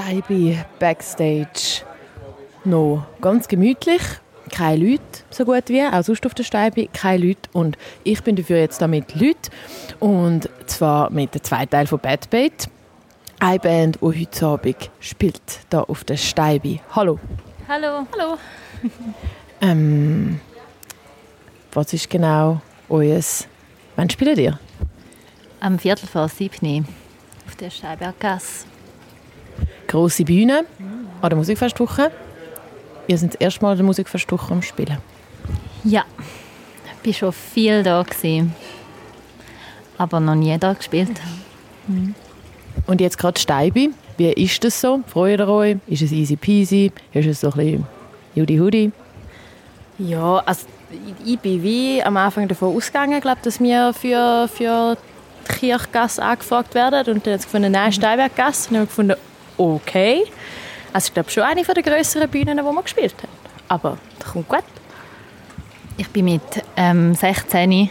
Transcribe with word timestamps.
Steibi 0.00 0.58
Backstage 0.78 1.82
noch 2.64 3.04
ganz 3.20 3.48
gemütlich. 3.48 4.00
Keine 4.50 4.84
Leute, 4.84 5.02
so 5.30 5.44
gut 5.44 5.68
wie, 5.68 5.82
auch 5.82 6.02
sonst 6.02 6.24
auf 6.26 6.34
der 6.34 6.42
Steibi, 6.42 6.88
keine 6.92 7.26
Leute. 7.26 7.48
Und 7.52 7.76
ich 8.02 8.22
bin 8.22 8.34
dafür 8.34 8.58
jetzt 8.58 8.80
da 8.80 8.88
mit 8.88 9.14
Leuten. 9.14 9.50
Und 10.00 10.48
zwar 10.66 11.10
mit 11.10 11.34
dem 11.34 11.42
zweiten 11.42 11.70
Teil 11.70 11.86
von 11.86 11.98
Bad 11.98 12.30
Bait. 12.30 12.68
Eine 13.38 13.58
Band, 13.58 13.98
die 14.00 14.06
heute 14.06 14.46
Abend 14.46 14.90
spielt, 15.00 15.42
hier 15.70 15.88
auf 15.88 16.04
der 16.04 16.16
Steibi. 16.16 16.80
Hallo. 16.92 17.18
Hallo. 17.68 18.06
Hallo. 18.12 18.36
Ähm, 19.62 20.40
was 21.72 21.92
ist 21.92 22.08
genau 22.08 22.62
euer... 22.88 23.20
Wann 23.94 24.08
spielt 24.08 24.38
ihr? 24.38 24.58
Am 25.60 25.78
Viertel 25.78 26.06
vor 26.06 26.28
sieben 26.28 26.86
auf 27.46 27.56
der 27.56 27.68
Steinberggasse. 27.68 28.69
Grosse 29.90 30.24
Bühne 30.24 30.64
an 31.20 31.30
der 31.30 31.36
Musikfestwoche. 31.36 32.12
Ihr 33.08 33.18
seid 33.18 33.34
das 33.34 33.40
erste 33.40 33.62
Mal 33.62 33.72
an 33.72 33.78
der 33.78 33.86
Musikfestwoche 33.86 34.52
am 34.52 34.62
Spielen. 34.62 34.98
Ja, 35.82 36.04
ich 37.02 37.20
war 37.20 37.32
schon 37.32 37.32
viel 37.32 37.82
da, 37.82 38.00
gewesen, 38.04 38.54
aber 39.98 40.20
noch 40.20 40.36
nie 40.36 40.56
da 40.58 40.74
gespielt. 40.74 41.20
Und 42.86 43.00
jetzt 43.00 43.18
gerade 43.18 43.40
Steibi. 43.40 43.90
Wie 44.16 44.28
ist 44.28 44.62
das 44.62 44.80
so? 44.80 45.00
Freut 45.08 45.40
ihr 45.40 45.48
euch? 45.48 45.76
Ist 45.88 46.02
es 46.02 46.12
easy 46.12 46.36
peasy? 46.36 46.92
Ist 47.12 47.26
es 47.26 47.40
so 47.40 47.48
ein 47.48 47.56
bisschen 47.56 47.86
Judy 48.36 48.58
Hudi? 48.58 48.92
Ja, 49.98 50.36
also 50.46 50.66
ich 51.24 51.38
bin 51.40 51.64
wie 51.64 52.00
am 52.00 52.16
Anfang 52.16 52.46
davon 52.46 52.76
ausgegangen, 52.76 53.20
glaub, 53.20 53.42
dass 53.42 53.58
wir 53.58 53.92
für, 53.92 54.48
für 54.54 54.96
die 55.48 55.52
Kirchgasse 55.52 56.22
angefragt 56.22 56.76
werden. 56.76 57.16
Und 57.16 57.26
dann 57.26 57.34
hat 57.34 57.42
gefunden, 57.42 57.72
nein, 57.72 57.90
Steinberggasse. 57.90 58.68
Und 58.68 58.74
dann 58.74 58.80
haben 58.80 58.82
wir 58.82 58.86
gefunden, 58.86 59.29
okay. 59.60 60.24
Also 60.92 61.08
ich 61.08 61.14
glaube 61.14 61.30
schon 61.30 61.42
eine 61.44 61.62
der 61.62 61.82
grösseren 61.82 62.28
Bühnen, 62.28 62.56
die 62.56 62.62
wir 62.62 62.82
gespielt 62.82 63.14
haben. 63.18 63.28
Aber 63.68 63.98
das 64.18 64.32
kommt 64.32 64.48
gut. 64.48 64.64
Ich 65.96 66.08
bin 66.08 66.24
mit 66.24 66.42
ähm, 66.76 67.14
16, 67.14 67.90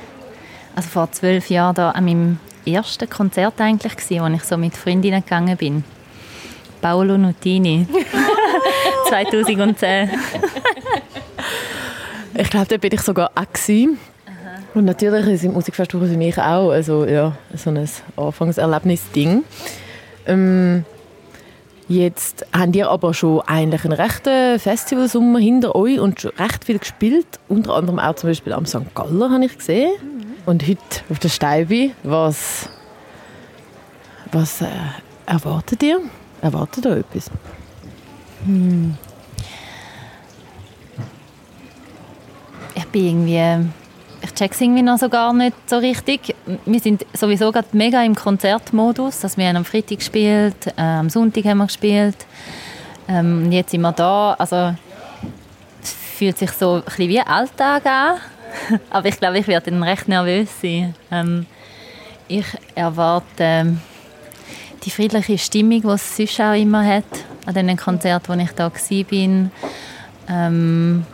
also 0.75 0.89
vor 0.89 1.11
zwölf 1.11 1.49
Jahren, 1.49 1.75
da 1.75 1.91
an 1.91 2.05
meinem 2.05 2.39
ersten 2.66 3.09
Konzert 3.09 3.61
eigentlich 3.61 3.95
gewesen, 3.95 4.23
wo 4.23 4.35
ich 4.35 4.43
so 4.43 4.58
mit 4.58 4.75
Freundinnen 4.75 5.23
gegangen 5.23 5.55
bin. 5.58 5.83
Paolo 6.81 7.17
Nutini. 7.17 7.88
2010. 9.09 10.09
Ich 12.36 12.49
glaube, 12.49 12.67
da 12.67 12.77
bin 12.77 12.93
ich 12.93 13.02
sogar 13.02 13.31
auch. 13.36 13.53
gewesen. 13.53 13.99
Und 14.73 14.86
natürlich 14.86 15.27
ist 15.27 15.43
im 15.43 15.53
Musikfestival 15.53 16.08
für 16.08 16.17
mich 16.17 16.38
auch 16.38 16.69
also, 16.69 17.05
ja, 17.05 17.36
so 17.55 17.71
ein 17.71 17.89
Anfangserlebnis-Ding. 18.15 19.43
Ähm, 20.27 20.86
jetzt 21.89 22.45
habt 22.53 22.75
ihr 22.75 22.89
aber 22.89 23.13
schon 23.13 23.41
eigentlich 23.41 23.83
einen 23.83 23.93
rechten 23.93 24.59
Festivalsommer 24.59 25.39
hinter 25.39 25.75
euch 25.75 25.99
und 25.99 26.21
schon 26.21 26.31
recht 26.37 26.63
viel 26.63 26.79
gespielt. 26.79 27.27
Unter 27.49 27.75
anderem 27.75 27.99
auch 27.99 28.15
zum 28.15 28.29
Beispiel 28.29 28.53
am 28.53 28.65
St. 28.65 28.95
Galler 28.95 29.31
habe 29.31 29.45
ich 29.45 29.57
gesehen. 29.57 29.91
Und 30.45 30.67
heute 30.67 30.79
auf 31.09 31.19
der 31.19 31.29
Steibi. 31.29 31.93
Was, 32.03 32.69
was 34.31 34.61
äh, 34.61 34.67
erwartet 35.25 35.83
ihr? 35.83 35.99
Erwartet 36.41 36.85
ihr 36.85 36.97
etwas? 36.97 37.29
Ich 42.75 42.85
bin 42.85 43.27
irgendwie... 43.27 43.69
Ich 44.21 44.33
check's 44.33 44.59
irgendwie 44.59 44.81
noch 44.81 44.97
so 44.97 45.07
gar 45.07 45.33
nicht 45.33 45.55
so 45.69 45.77
richtig. 45.77 46.35
Wir 46.65 46.79
sind 46.79 47.05
sowieso 47.13 47.51
gerade 47.51 47.67
mega 47.71 48.03
im 48.03 48.15
Konzertmodus. 48.15 49.23
Also 49.23 49.37
wir 49.37 49.47
haben 49.47 49.57
am 49.57 49.65
Freitag 49.65 49.99
gespielt, 49.99 50.67
äh, 50.77 50.81
am 50.81 51.09
Sonntag 51.09 51.45
haben 51.45 51.59
wir 51.59 51.67
gespielt. 51.67 52.17
Ähm, 53.07 53.51
jetzt 53.51 53.71
sind 53.71 53.81
wir 53.81 53.93
da. 53.93 54.33
Also 54.33 54.75
es 55.81 55.93
fühlt 56.17 56.37
sich 56.37 56.51
so 56.51 56.75
ein 56.75 56.83
bisschen 56.83 57.09
wie 57.09 57.21
Alltag 57.21 57.85
an. 57.85 58.17
Aber 58.89 59.07
ich 59.07 59.17
glaube, 59.17 59.39
ich 59.39 59.47
werde 59.47 59.71
dann 59.71 59.83
recht 59.83 60.08
nervös 60.08 60.49
sein. 60.61 60.95
Ähm, 61.11 61.45
ich 62.27 62.45
erwarte 62.75 63.25
ähm, 63.39 63.81
die 64.83 64.91
friedliche 64.91 65.37
Stimmung, 65.37 65.81
die 65.81 65.87
es 65.87 66.15
sonst 66.15 66.39
auch 66.41 66.53
immer 66.53 66.85
hat, 66.85 67.05
an 67.45 67.53
den 67.53 67.77
Konzerten, 67.77 68.27
wo 68.27 68.41
ich 68.41 68.52
da 68.52 68.71
war. 68.71 69.49
Ähm, 70.29 71.05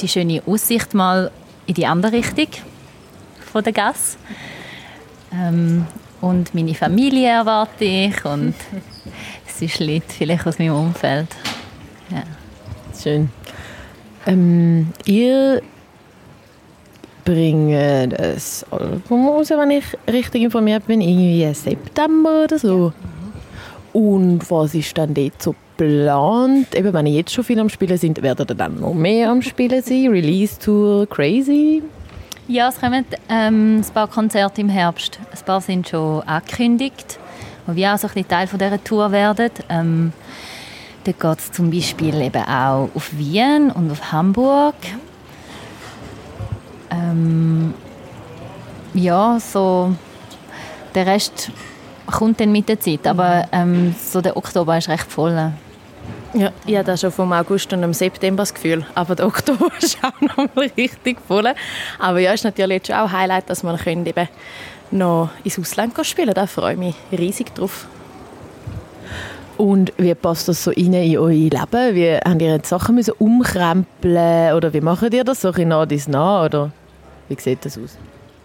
die 0.00 0.08
schöne 0.08 0.42
Aussicht 0.46 0.92
mal 0.92 1.30
in 1.68 1.74
die 1.74 1.86
andere 1.86 2.12
Richtung 2.12 2.48
von 3.52 3.62
der 3.62 3.72
Gasse. 3.72 4.16
Ähm, 5.32 5.86
und 6.20 6.54
meine 6.54 6.74
Familie 6.74 7.28
erwarte 7.28 7.84
ich 7.84 8.24
und 8.24 8.54
es 9.46 9.62
ist 9.62 9.78
Leute 9.78 10.06
vielleicht 10.08 10.46
aus 10.46 10.58
meinem 10.58 10.74
Umfeld. 10.74 11.28
Ja. 12.10 12.24
Schön. 13.00 13.30
Ähm, 14.26 14.88
ihr 15.04 15.62
bringt 17.24 17.74
ein 17.74 18.14
Album 18.70 19.28
raus, 19.28 19.50
wenn 19.50 19.70
ich 19.70 19.84
richtig 20.10 20.42
informiert 20.42 20.86
bin, 20.86 21.00
irgendwie 21.00 21.44
im 21.44 21.54
September 21.54 22.44
oder 22.44 22.58
so. 22.58 22.92
Und 23.92 24.50
was 24.50 24.74
ist 24.74 24.96
dann 24.96 25.14
dort 25.14 25.42
so 25.42 25.54
geplant? 25.78 26.74
Eben, 26.74 26.92
wenn 26.92 27.06
ihr 27.06 27.14
jetzt 27.14 27.32
schon 27.32 27.44
viel 27.44 27.58
am 27.58 27.68
Spielen 27.68 27.96
sind, 27.96 28.20
werdet 28.22 28.50
ihr 28.50 28.54
dann 28.54 28.80
noch 28.80 28.94
mehr 28.94 29.30
am 29.30 29.42
Spielen 29.42 29.82
sein? 29.82 30.08
Release-Tour, 30.08 31.08
crazy? 31.08 31.82
Ja, 32.48 32.68
es 32.68 32.80
kommen 32.80 33.04
ähm, 33.28 33.80
ein 33.80 33.94
paar 33.94 34.08
Konzerte 34.08 34.60
im 34.60 34.68
Herbst. 34.68 35.18
Ein 35.30 35.44
paar 35.44 35.60
sind 35.60 35.88
schon 35.88 36.22
angekündigt, 36.22 37.18
die 37.66 37.76
wir 37.76 37.94
auch 37.94 37.98
so 37.98 38.06
ein 38.08 38.14
bisschen 38.14 38.28
Teil 38.28 38.46
von 38.46 38.58
dieser 38.58 38.82
Tour 38.82 39.12
werden. 39.12 39.50
Ähm, 39.68 40.12
da 41.04 41.12
geht 41.12 41.38
es 41.38 41.52
zum 41.52 41.70
Beispiel 41.70 42.20
eben 42.20 42.42
auch 42.42 42.88
auf 42.94 43.16
Wien 43.16 43.70
und 43.70 43.90
auf 43.90 44.12
Hamburg. 44.12 44.74
Ähm, 46.90 47.74
ja, 48.94 49.38
so 49.38 49.94
der 50.94 51.06
Rest 51.06 51.50
kommt 52.06 52.40
dann 52.40 52.50
mit 52.50 52.68
der 52.68 52.80
Zeit, 52.80 53.06
aber 53.06 53.46
ähm, 53.52 53.94
so 54.02 54.20
der 54.20 54.36
Oktober 54.36 54.78
ist 54.78 54.88
recht 54.88 55.10
voll. 55.10 55.52
Ja, 56.34 56.52
ich 56.66 56.74
habe 56.74 56.84
das 56.84 57.00
schon 57.00 57.10
vom 57.10 57.32
August 57.32 57.72
und 57.72 57.82
im 57.82 57.94
September 57.94 58.42
das 58.42 58.52
Gefühl. 58.52 58.84
Aber 58.94 59.14
der 59.14 59.26
Oktober 59.26 59.70
ist 59.80 59.98
auch 60.02 60.20
noch 60.20 60.54
mal 60.54 60.70
richtig 60.76 61.18
voll. 61.26 61.46
Aber 61.98 62.18
ja, 62.18 62.32
ist 62.32 62.44
natürlich 62.44 62.76
jetzt 62.76 62.86
schon 62.88 62.96
auch 62.96 63.06
ein 63.06 63.12
Highlight, 63.12 63.48
dass 63.48 63.62
können 63.62 64.04
eben 64.04 64.28
noch 64.90 65.30
ins 65.44 65.58
Ausland 65.58 65.94
spielen 66.06 66.34
Da 66.34 66.46
freue 66.46 66.72
ich 66.74 66.78
mich 66.78 66.94
riesig 67.12 67.54
drauf. 67.54 67.86
Und 69.56 69.92
wie 69.96 70.14
passt 70.14 70.48
das 70.48 70.62
so 70.62 70.70
rein 70.70 70.92
in 70.92 71.18
euer 71.18 71.30
Leben? 71.30 71.94
Wie, 71.94 72.14
habt 72.14 72.42
ihr 72.42 72.52
jetzt 72.52 72.68
Sachen 72.68 72.94
müssen 72.94 73.14
umkrempeln 73.18 74.54
oder 74.54 74.72
wie 74.72 74.80
macht 74.80 75.12
ihr 75.12 75.24
das 75.24 75.40
so 75.40 75.48
ein 75.48 75.54
bisschen 75.54 75.88
dies 75.88 76.08
nah 76.08 76.44
oder 76.44 76.70
wie 77.28 77.40
sieht 77.40 77.64
das 77.64 77.76
aus? 77.76 77.98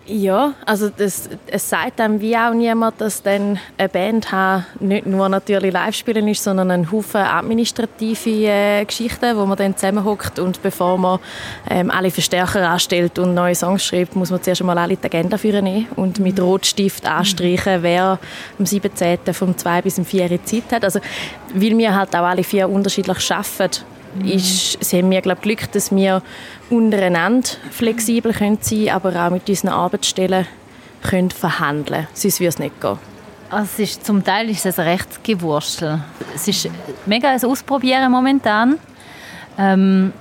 Ja, 0.05 0.53
also 0.65 0.89
das, 0.89 1.29
es 1.47 1.69
sagt 1.69 2.01
einem 2.01 2.19
wie 2.19 2.35
auch 2.35 2.53
niemand, 2.53 2.99
dass 2.99 3.23
dann 3.23 3.57
eine 3.77 3.87
Band 3.87 4.33
haben, 4.33 4.65
nicht 4.81 5.05
nur 5.05 5.29
natürlich 5.29 5.71
live 5.71 5.95
spielen 5.95 6.27
ist, 6.27 6.43
sondern 6.43 6.71
ein 6.71 6.91
Haufen 6.91 7.21
administrative 7.21 8.29
äh, 8.29 8.83
Geschichten, 8.83 9.37
wo 9.37 9.45
man 9.45 9.57
dann 9.57 9.77
zusammenhockt 9.77 10.39
und 10.39 10.61
bevor 10.61 10.97
man 10.97 11.19
ähm, 11.69 11.89
alle 11.89 12.11
Verstärker 12.11 12.67
anstellt 12.67 13.17
und 13.17 13.33
neue 13.33 13.55
Songs 13.55 13.85
schreibt, 13.85 14.13
muss 14.17 14.29
man 14.29 14.43
zuerst 14.43 14.59
einmal 14.59 14.77
alle 14.77 14.97
die 14.97 15.05
Agenda 15.05 15.37
nehmen 15.41 15.87
und 15.95 16.19
mit 16.19 16.37
Rotstift 16.37 17.05
anstreichen, 17.05 17.81
wer 17.81 18.19
am 18.59 18.65
17. 18.65 19.19
vom 19.31 19.57
2 19.57 19.83
bis 19.83 19.95
zum 19.95 20.03
4 20.03 20.31
Uhr 20.31 20.43
Zeit 20.43 20.63
hat. 20.69 20.83
Also, 20.83 20.99
weil 21.53 21.77
wir 21.77 21.95
halt 21.95 22.13
auch 22.13 22.25
alle 22.25 22.43
vier 22.43 22.67
unterschiedlich 22.67 23.31
arbeiten, 23.31 23.85
ist, 24.25 24.93
haben 24.93 25.09
wir 25.11 25.21
glaub, 25.21 25.41
Glück, 25.41 25.71
dass 25.71 25.93
wir 25.93 26.21
untereinander 26.69 27.49
flexibel 27.71 28.33
können 28.33 28.59
sein 28.61 28.89
aber 28.89 29.25
auch 29.25 29.31
mit 29.31 29.47
unseren 29.49 29.69
Arbeitsstellen 29.69 30.45
können 31.01 31.31
verhandeln 31.31 32.07
Sonst 32.13 32.39
würde 32.39 32.49
es 32.49 32.59
nicht 32.59 32.79
gehen. 32.79 32.97
Also 33.49 33.69
es 33.73 33.79
ist, 33.79 34.05
zum 34.05 34.23
Teil 34.23 34.49
ist 34.49 34.65
es 34.65 34.79
recht 34.79 35.23
gewurstel. 35.23 36.01
Es 36.33 36.47
ist 36.47 36.69
mega 37.05 37.29
ein 37.29 37.43
Ausprobieren 37.43 38.11
momentan. 38.11 38.79
Ähm, 39.59 40.11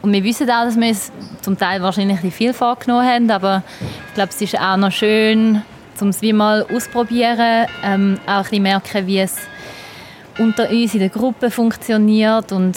und 0.00 0.12
wir 0.12 0.24
wissen 0.24 0.48
auch, 0.48 0.64
dass 0.64 0.76
wir 0.76 0.90
es 0.90 1.12
zum 1.42 1.58
Teil 1.58 1.82
wahrscheinlich 1.82 2.20
viel 2.32 2.54
vorgenommen 2.54 3.06
haben, 3.06 3.30
aber 3.30 3.62
ich 4.08 4.14
glaube, 4.14 4.30
es 4.30 4.40
ist 4.40 4.58
auch 4.58 4.76
noch 4.76 4.92
schön, 4.92 5.62
um 6.00 6.08
es 6.08 6.22
wie 6.22 6.32
mal 6.32 6.64
ausprobieren, 6.72 7.66
ähm, 7.84 8.18
auch 8.26 8.36
ein 8.36 8.42
bisschen 8.44 8.62
merken, 8.62 9.06
wie 9.06 9.18
es 9.18 9.36
unter 10.38 10.70
uns 10.70 10.94
in 10.94 11.00
der 11.00 11.08
Gruppe 11.08 11.50
funktioniert 11.50 12.52
und 12.52 12.76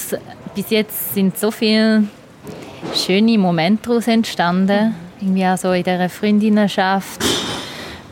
bis 0.56 0.69
jetzt 0.69 1.13
sind 1.13 1.38
so 1.38 1.51
viele 1.51 2.03
schöne 2.95 3.38
Momente 3.38 3.89
daraus 3.89 4.07
entstanden, 4.07 4.95
irgendwie 5.19 5.45
auch 5.45 5.57
so 5.57 5.71
in 5.71 5.83
dieser 5.83 6.09
Freundinnenschaft, 6.09 7.24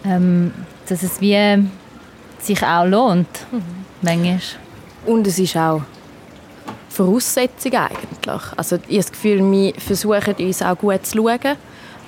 ähm, 0.06 0.54
dass 0.88 1.04
es 1.04 1.20
wie 1.22 1.68
sich 2.40 2.64
auch 2.64 2.86
lohnt, 2.86 3.28
mhm. 3.52 3.62
manchmal. 4.02 4.40
Und 5.06 5.28
es 5.28 5.40
ist 5.40 5.58
auch 5.58 5.82
Voraussetzung 6.90 7.74
eigentlich. 7.74 8.44
Also 8.56 8.76
ich 8.76 8.82
habe 8.84 8.98
das 8.98 9.12
Gefühl, 9.12 9.52
wir 9.52 9.74
versuchen 9.76 10.36
uns 10.36 10.62
auch 10.62 10.78
gut 10.78 11.06
zu 11.06 11.18
schauen, 11.18 11.58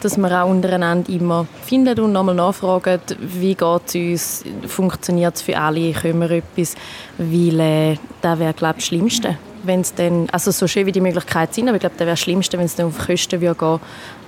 dass 0.02 0.18
wir 0.18 0.44
auch 0.44 0.50
untereinander 0.50 1.10
immer 1.12 1.46
finden 1.64 2.00
und 2.00 2.12
nochmal 2.12 2.36
nachfragen, 2.36 3.00
wie 3.20 3.56
geht 3.56 3.96
es 3.96 3.96
uns, 3.96 4.44
funktioniert 4.68 5.36
es 5.36 5.42
für 5.42 5.58
alle, 5.58 5.92
können 5.94 6.22
wir 6.22 6.32
etwas, 6.32 6.76
weil 7.18 7.60
äh, 7.60 7.98
das 8.22 8.40
wäre, 8.40 8.54
glaube 8.54 8.80
ich, 8.80 8.84
das 8.84 8.88
Schlimmste. 8.88 9.38
Wenn's 9.64 9.94
dann, 9.94 10.28
also 10.32 10.52
so 10.52 10.68
schön 10.68 10.86
wie 10.86 10.92
die 10.92 11.02
Möglichkeiten 11.02 11.54
sind, 11.54 11.68
aber 11.68 11.76
ich 11.76 11.82
glaube, 11.82 11.96
das 11.96 12.06
wäre 12.06 12.12
das 12.12 12.20
Schlimmste, 12.20 12.58
wenn 12.58 12.66
es 12.66 12.76
dann 12.76 12.88
auf 12.88 12.98
Kosten 12.98 13.42
würde 13.42 13.56
gehen 13.56 13.80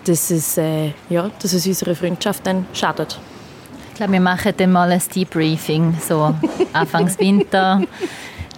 dass 0.05 0.31
es, 0.31 0.57
äh, 0.57 0.91
ja, 1.09 1.29
dass 1.41 1.53
es 1.53 1.65
unserer 1.65 1.95
Freundschaft 1.95 2.45
dann 2.45 2.65
schadet. 2.73 3.17
Ich 3.89 3.95
glaube, 3.95 4.13
wir 4.13 4.21
machen 4.21 4.53
dann 4.57 4.71
mal 4.71 4.91
ein 4.91 5.01
Debriefing, 5.13 5.97
so 6.05 6.33
Anfangs 6.73 7.17
Winter. 7.19 7.81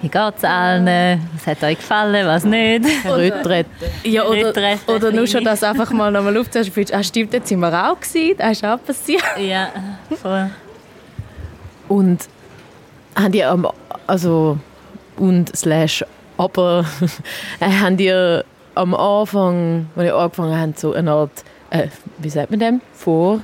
Wie 0.02 0.10
geht 0.10 0.34
es 0.38 0.44
allen? 0.44 0.86
Was 1.34 1.48
hat 1.48 1.64
euch 1.64 1.78
gefallen, 1.78 2.28
was 2.28 2.46
nicht? 2.46 2.86
Rücktritt. 3.06 3.68
Ja, 4.04 4.26
oder, 4.26 4.54
oder 4.88 5.12
nur 5.12 5.26
schon, 5.28 5.44
dass 5.44 5.64
einfach 5.64 5.90
mal 5.92 6.12
nochmal 6.12 6.38
aufzuhören, 6.38 6.86
ah, 6.92 7.04
stimmt, 7.04 7.34
jetzt 7.34 7.50
sind 7.50 7.60
wir 7.60 7.92
auch 7.92 8.00
gewesen, 8.00 8.38
das 8.38 8.52
ist 8.52 8.66
auch 8.66 8.84
passiert. 8.84 9.24
Ja, 9.40 9.70
voll. 10.22 10.50
Und 11.88 12.28
haben 13.16 13.32
die 13.32 13.44
also, 14.08 14.58
und 15.18 15.56
slash, 15.56 16.04
aber, 16.38 16.86
äh, 17.60 17.70
haben 17.70 17.98
die 17.98 18.42
am 18.76 18.94
Anfang, 18.94 19.88
als 19.96 20.06
ihr 20.06 20.16
angefangen 20.16 20.60
habt, 20.60 20.80
so 20.80 20.94
eine 20.94 21.12
Art, 21.12 21.44
äh, 21.70 21.88
wie 22.18 22.30
sagt 22.30 22.52
man 22.52 22.60
dem, 22.60 22.82
vor 22.94 23.42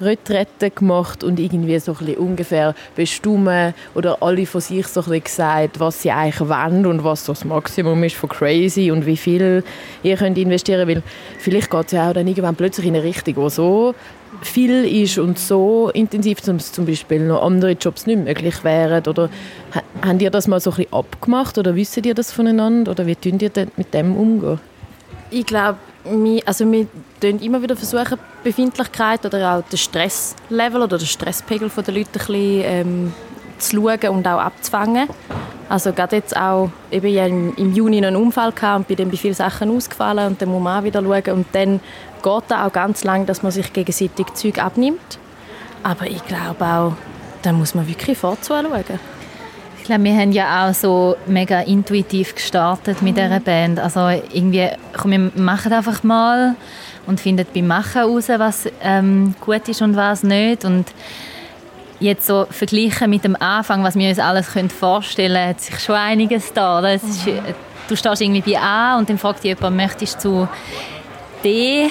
Retrette 0.00 0.70
gemacht 0.70 1.22
und 1.22 1.38
irgendwie 1.38 1.78
so 1.78 1.92
ein 1.92 1.98
bisschen 1.98 2.16
ungefähr 2.16 2.74
bestimmen 2.96 3.74
oder 3.94 4.22
alle 4.22 4.46
von 4.46 4.60
sich 4.60 4.86
so 4.86 5.00
ein 5.00 5.04
bisschen 5.04 5.24
gesagt, 5.24 5.80
was 5.80 6.02
sie 6.02 6.10
eigentlich 6.10 6.48
wollen 6.48 6.86
und 6.86 7.04
was 7.04 7.26
so 7.26 7.32
das 7.32 7.44
Maximum 7.44 8.02
ist 8.04 8.16
von 8.16 8.28
crazy 8.28 8.90
und 8.90 9.04
wie 9.04 9.16
viel 9.16 9.62
ihr 10.02 10.16
könnt 10.16 10.38
investieren 10.38 10.88
weil 10.88 11.02
vielleicht 11.38 11.70
geht 11.70 11.86
es 11.86 11.92
ja 11.92 12.08
auch 12.08 12.14
dann 12.14 12.26
irgendwann 12.26 12.56
plötzlich 12.56 12.86
in 12.86 12.94
eine 12.94 13.04
Richtung, 13.04 13.36
wo 13.36 13.48
so 13.48 13.94
viel 14.42 14.84
ist 14.84 15.18
und 15.18 15.38
so 15.38 15.90
intensiv, 15.92 16.40
dass 16.40 16.72
zum 16.72 16.86
Beispiel 16.86 17.26
noch 17.26 17.42
andere 17.42 17.72
Jobs 17.72 18.06
nicht 18.06 18.24
möglich 18.24 18.64
wären 18.64 19.04
oder 19.06 19.28
habt 19.72 20.22
ihr 20.22 20.30
das 20.30 20.48
mal 20.48 20.60
so 20.60 20.72
ein 20.76 20.86
abgemacht 20.90 21.58
oder 21.58 21.74
wisst 21.74 21.96
ihr 21.96 22.14
das 22.14 22.32
voneinander 22.32 22.92
oder 22.92 23.06
wie 23.06 23.14
könnt 23.14 23.42
ihr 23.42 23.50
mit 23.76 23.94
dem 23.94 24.16
umgehen? 24.16 24.60
Ich 25.30 25.46
glaube, 25.46 25.78
wir, 26.04 26.42
also 26.46 26.70
wir 26.70 26.86
versuchen 27.20 27.44
immer 27.44 27.62
wieder 27.62 27.76
versuchen, 27.76 28.18
Befindlichkeit 28.42 29.24
oder 29.24 29.56
auch 29.56 29.62
den 29.68 29.78
Stresslevel 29.78 30.82
oder 30.82 30.98
den 30.98 31.06
Stresspegel 31.06 31.70
der 31.70 31.94
Leute 31.94 32.08
ein 32.08 32.12
bisschen, 32.12 32.62
ähm, 32.64 33.12
zu 33.58 33.76
schauen 33.76 34.16
und 34.16 34.26
auch 34.26 34.40
abzufangen. 34.40 35.08
Also 35.68 35.92
gerade 35.92 36.16
jetzt 36.16 36.36
auch, 36.36 36.70
ja 36.90 37.26
im, 37.26 37.54
im 37.56 37.74
Juni 37.74 37.98
einen 37.98 38.16
Unfall 38.16 38.50
gehabt 38.52 38.78
und 38.78 38.88
bin 38.88 38.96
dann 38.96 39.10
bei 39.10 39.16
vielen 39.16 39.34
Sachen 39.34 39.70
ausgefallen 39.70 40.26
und 40.26 40.42
dann 40.42 40.48
muss 40.48 40.62
man 40.62 40.80
auch 40.80 40.84
wieder 40.84 41.02
schauen 41.02 41.34
und 41.34 41.46
dann 41.52 41.80
geht 42.22 42.42
es 42.48 42.56
auch 42.56 42.72
ganz 42.72 43.04
lang, 43.04 43.26
dass 43.26 43.42
man 43.42 43.52
sich 43.52 43.72
gegenseitig 43.72 44.26
Zeug 44.34 44.58
abnimmt. 44.58 45.18
Aber 45.82 46.06
ich 46.06 46.24
glaube 46.26 46.64
auch, 46.64 46.92
da 47.42 47.52
muss 47.52 47.74
man 47.74 47.86
wirklich 47.86 48.18
vorzuschauen. 48.18 48.66
Glaube, 49.90 50.04
wir 50.04 50.14
haben 50.14 50.30
ja 50.30 50.68
auch 50.68 50.72
so 50.72 51.16
mega 51.26 51.62
intuitiv 51.62 52.36
gestartet 52.36 53.02
mit 53.02 53.16
dieser 53.16 53.40
Band. 53.40 53.80
Also 53.80 54.06
irgendwie, 54.32 54.68
komm, 54.96 55.10
wir 55.10 55.32
machen 55.34 55.72
einfach 55.72 56.04
mal 56.04 56.54
und 57.08 57.18
finden 57.18 57.44
beim 57.52 57.66
Machen 57.66 57.94
heraus, 57.94 58.28
was 58.28 58.68
ähm, 58.84 59.34
gut 59.40 59.68
ist 59.68 59.82
und 59.82 59.96
was 59.96 60.22
nicht. 60.22 60.64
Und 60.64 60.86
jetzt 61.98 62.24
so 62.24 62.46
vergleichen 62.48 63.10
mit 63.10 63.24
dem 63.24 63.34
Anfang, 63.34 63.82
was 63.82 63.96
wir 63.96 64.08
uns 64.08 64.20
alles 64.20 64.46
vorstellen 64.78 65.32
können, 65.32 65.48
hat 65.48 65.60
sich 65.60 65.80
schon 65.80 65.96
einiges 65.96 66.52
da. 66.52 66.88
Ist, 66.88 67.26
du 67.88 67.96
stehst 67.96 68.22
irgendwie 68.22 68.52
bei 68.52 68.60
A 68.60 68.96
und 68.96 69.10
dann 69.10 69.18
fragt 69.18 69.42
dich 69.42 69.56
jemand, 69.56 69.76
möchtest 69.76 70.24
du 70.24 70.46
D? 71.42 71.90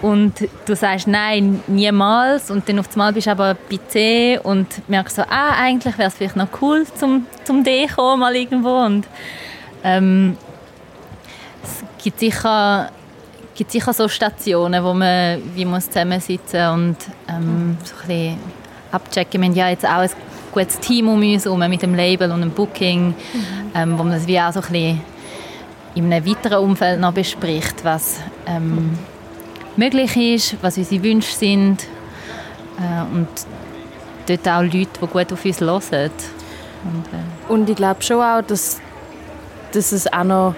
Und 0.00 0.48
du 0.66 0.76
sagst 0.76 1.08
nein, 1.08 1.60
niemals. 1.66 2.50
Und 2.50 2.68
dann 2.68 2.78
auf 2.78 2.86
einmal 2.92 3.12
bist 3.12 3.26
du 3.26 3.32
aber 3.32 3.56
bei 3.68 3.78
C 3.88 4.38
und 4.42 4.88
merkst 4.88 5.16
so, 5.16 5.22
ah, 5.22 5.54
eigentlich 5.60 5.98
wäre 5.98 6.08
es 6.08 6.14
vielleicht 6.14 6.36
noch 6.36 6.48
cool 6.60 6.86
zum, 6.94 7.26
zum 7.44 7.64
D 7.64 7.86
kommen, 7.88 8.20
mal 8.20 8.34
irgendwo. 8.36 8.78
Und 8.78 9.06
ähm, 9.82 10.36
es 11.62 11.84
gibt 12.02 12.20
sicher, 12.20 12.90
gibt 13.54 13.72
sicher 13.72 13.92
so 13.92 14.08
Stationen, 14.08 14.84
wo 14.84 14.94
man 14.94 15.42
wie 15.54 15.64
muss 15.64 15.86
zusammensitzen 15.86 16.68
und 16.68 16.96
ähm, 17.28 17.76
so 17.82 17.94
ein 18.02 18.08
bisschen 18.08 18.38
abchecken. 18.92 19.40
Wir 19.40 19.48
haben 19.48 19.56
ja 19.56 19.68
jetzt 19.70 19.84
auch 19.84 19.98
ein 19.98 20.10
gutes 20.52 20.78
Team 20.78 21.08
um 21.08 21.20
uns 21.20 21.44
herum 21.44 21.58
mit 21.68 21.82
dem 21.82 21.94
Label 21.94 22.30
und 22.30 22.40
dem 22.40 22.50
Booking, 22.50 23.08
mhm. 23.08 23.14
ähm, 23.74 23.98
wo 23.98 24.04
man 24.04 24.12
das 24.12 24.26
wie 24.26 24.40
auch 24.40 24.52
so 24.52 24.60
ein 24.60 24.66
bisschen 24.70 25.00
in 25.94 26.12
einem 26.12 26.24
weiteren 26.24 26.62
Umfeld 26.62 27.00
noch 27.00 27.12
bespricht, 27.12 27.84
was 27.84 28.20
ähm, 28.46 28.96
möglich 29.78 30.16
ist, 30.16 30.56
was 30.62 30.76
unsere 30.76 31.02
Wünsche 31.02 31.32
sind 31.34 31.84
äh, 32.78 33.14
und 33.14 33.28
dort 34.26 34.48
auch 34.48 34.62
Leute, 34.62 34.88
die 35.00 35.06
gut 35.06 35.32
auf 35.32 35.44
uns 35.44 35.60
hören. 35.60 36.10
Und, 36.84 37.04
äh. 37.06 37.52
und 37.52 37.70
ich 37.70 37.76
glaube 37.76 38.02
schon 38.02 38.20
auch, 38.20 38.42
dass, 38.42 38.80
dass 39.72 39.92
es 39.92 40.12
auch 40.12 40.24
noch 40.24 40.54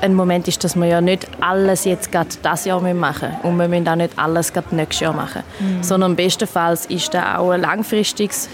ein 0.00 0.14
Moment 0.14 0.48
ist, 0.48 0.64
dass 0.64 0.74
wir 0.74 0.86
ja 0.86 1.00
nicht 1.00 1.28
alles 1.40 1.84
jetzt 1.84 2.10
gerade 2.10 2.30
das 2.42 2.64
Jahr 2.64 2.80
machen 2.80 3.28
müssen 3.28 3.40
und 3.44 3.56
wir 3.56 3.68
müssen 3.68 3.88
auch 3.88 3.94
nicht 3.94 4.18
alles 4.18 4.52
gerade 4.52 4.74
nächstes 4.74 5.00
Jahr 5.00 5.12
machen, 5.12 5.42
mhm. 5.60 5.82
sondern 5.82 6.16
bestenfalls 6.16 6.86
ist 6.86 7.14
da 7.14 7.38
auch 7.38 7.50
ein 7.50 7.60
langfristiges 7.60 8.48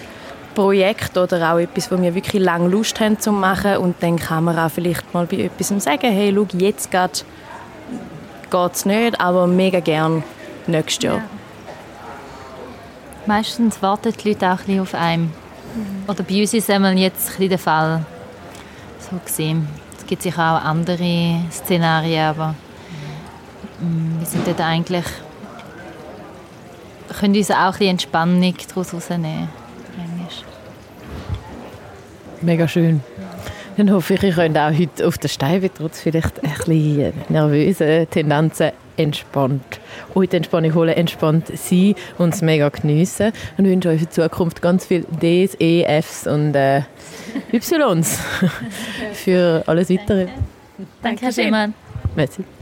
Projekt 0.54 1.16
oder 1.16 1.54
auch 1.54 1.58
etwas, 1.58 1.90
wo 1.90 2.00
wir 2.00 2.14
wirklich 2.14 2.42
lange 2.42 2.68
Lust 2.68 3.00
haben 3.00 3.18
zu 3.18 3.32
machen 3.32 3.78
und 3.78 3.96
dann 4.00 4.18
kann 4.18 4.44
man 4.44 4.58
auch 4.58 4.70
vielleicht 4.70 5.14
mal 5.14 5.24
bei 5.24 5.38
etwas 5.38 5.68
sagen, 5.82 6.12
hey, 6.12 6.34
schau, 6.34 6.46
jetzt 6.58 6.90
gerade 6.90 7.20
geht 8.50 8.74
es 8.74 8.84
nicht, 8.84 9.20
aber 9.20 9.46
mega 9.46 9.80
gern 9.80 10.22
nächstes 10.66 11.04
Jahr. 11.04 11.16
Ja. 11.16 11.22
Meistens 13.26 13.82
warten 13.82 14.12
die 14.12 14.28
Leute 14.28 14.46
auch 14.46 14.50
ein 14.52 14.56
bisschen 14.58 14.80
auf 14.80 14.94
einen. 14.94 15.22
Mhm. 15.24 16.04
Oder 16.08 16.22
bei 16.22 16.40
uns 16.40 16.54
ist 16.54 16.68
es 16.68 16.94
jetzt 16.94 17.40
ein 17.40 17.48
der 17.48 17.58
Fall. 17.58 18.04
So 18.98 19.16
gesehen. 19.24 19.68
Es 19.98 20.06
gibt 20.06 20.22
sicher 20.22 20.42
auch 20.42 20.64
andere 20.64 21.40
Szenarien, 21.50 22.26
aber 22.26 22.54
mm, 23.80 24.20
wir 24.20 24.26
sind 24.26 24.46
dort 24.46 24.60
eigentlich 24.60 25.04
können 27.18 27.36
uns 27.36 27.50
auch 27.50 27.56
ein 27.56 27.70
bisschen 27.72 27.88
Entspannung 27.88 28.54
daraus 28.68 28.92
herausnehmen. 28.92 29.48
Mega 32.40 32.68
schön. 32.68 33.02
Dann 33.78 33.92
hoffe 33.92 34.14
ich, 34.14 34.22
ihr 34.24 34.32
könnt 34.32 34.58
auch 34.58 34.76
heute 34.76 35.06
auf 35.06 35.18
der 35.18 35.28
Steibe 35.28 35.72
trotz 35.72 36.00
vielleicht 36.00 36.42
ein 36.42 36.50
bisschen 36.50 37.12
nervösen 37.28 38.10
Tendenzen 38.10 38.72
entspannt 38.96 39.78
euch 40.16 40.28
die 40.30 40.36
Entspannung 40.36 40.74
holen, 40.74 40.96
entspannt 40.96 41.46
sein 41.56 41.94
und 42.18 42.34
es 42.34 42.42
mega 42.42 42.70
geniessen. 42.70 43.32
Und 43.56 43.66
wünsche 43.66 43.90
euch 43.90 44.00
die 44.00 44.08
Zukunft 44.08 44.60
ganz 44.60 44.84
viel 44.84 45.06
Ds, 45.22 45.56
E, 45.60 45.84
Fs 46.02 46.26
und 46.26 46.56
äh, 46.56 46.82
Ys 47.52 47.72
für 49.12 49.62
alles 49.66 49.90
Weitere. 49.90 50.26
Danke, 51.00 51.30
Danke 51.30 51.72
Merci. 52.16 52.44